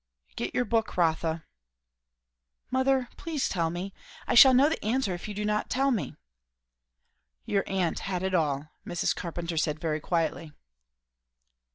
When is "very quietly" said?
9.79-10.53